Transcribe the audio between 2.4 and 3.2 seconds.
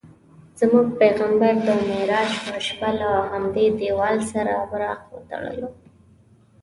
په شپه له